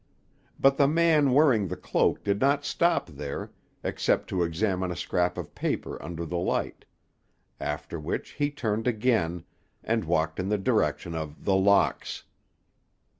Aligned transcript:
But 0.59 0.77
the 0.77 0.87
man 0.87 1.31
wearing 1.31 1.67
the 1.67 1.77
cloak 1.77 2.23
did 2.23 2.41
not 2.41 2.65
stop 2.65 3.07
there, 3.07 3.51
except 3.83 4.27
to 4.29 4.41
examine 4.41 4.89
a 4.89 4.95
scrap 4.95 5.37
of 5.37 5.53
paper 5.53 6.01
under 6.01 6.25
the 6.25 6.39
light; 6.39 6.85
after 7.59 7.99
which 7.99 8.31
he 8.31 8.49
turned 8.49 8.87
again, 8.87 9.43
and 9.83 10.05
walked 10.05 10.39
in 10.39 10.49
the 10.49 10.57
direction 10.57 11.13
of 11.13 11.45
The 11.45 11.55
Locks. 11.55 12.23